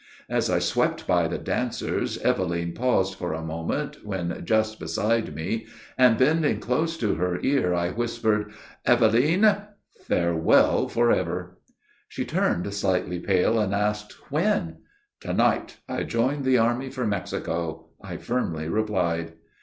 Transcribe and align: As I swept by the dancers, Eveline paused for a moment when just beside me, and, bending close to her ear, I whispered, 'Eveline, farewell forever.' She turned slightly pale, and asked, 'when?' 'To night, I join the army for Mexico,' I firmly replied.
As 0.29 0.49
I 0.49 0.57
swept 0.57 1.05
by 1.05 1.27
the 1.27 1.37
dancers, 1.37 2.17
Eveline 2.25 2.73
paused 2.73 3.13
for 3.19 3.33
a 3.33 3.43
moment 3.45 3.97
when 4.03 4.41
just 4.43 4.79
beside 4.79 5.35
me, 5.35 5.67
and, 5.95 6.17
bending 6.17 6.59
close 6.59 6.97
to 6.97 7.13
her 7.13 7.39
ear, 7.43 7.75
I 7.75 7.91
whispered, 7.91 8.49
'Eveline, 8.87 9.57
farewell 10.07 10.87
forever.' 10.87 11.59
She 12.07 12.25
turned 12.25 12.73
slightly 12.73 13.19
pale, 13.19 13.59
and 13.59 13.75
asked, 13.75 14.13
'when?' 14.31 14.77
'To 15.19 15.33
night, 15.33 15.77
I 15.87 16.01
join 16.01 16.41
the 16.41 16.57
army 16.57 16.89
for 16.89 17.05
Mexico,' 17.05 17.89
I 18.01 18.17
firmly 18.17 18.67
replied. 18.67 19.33